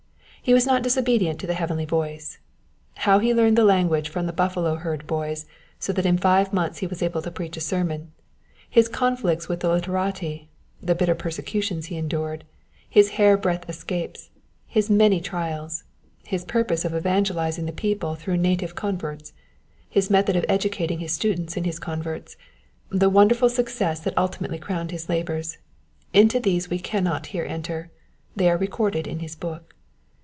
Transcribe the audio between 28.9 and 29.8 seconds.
in his book.